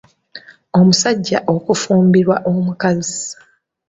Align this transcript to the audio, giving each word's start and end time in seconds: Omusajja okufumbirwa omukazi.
Omusajja 0.79 1.37
okufumbirwa 1.53 2.35
omukazi. 2.49 3.19